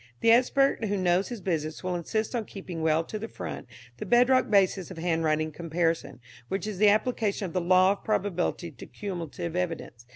The 0.21 0.31
expert 0.31 0.83
who 0.85 0.97
knows 0.97 1.27
his 1.29 1.41
business 1.41 1.83
will 1.83 1.93
insist 1.95 2.33
on 2.33 2.45
keeping 2.45 2.81
well 2.81 3.03
to 3.03 3.19
the 3.19 3.27
front 3.27 3.67
the 3.97 4.05
bedrock 4.07 4.49
basis 4.49 4.89
of 4.89 4.97
handwriting 4.97 5.51
comparison, 5.51 6.19
which 6.47 6.65
is 6.65 6.79
the 6.79 6.89
application 6.89 7.45
of 7.45 7.53
the 7.53 7.61
law 7.61 7.91
of 7.91 8.03
probability 8.03 8.71
to 8.71 8.87
cumulative 8.87 9.55
evidence. 9.55 10.07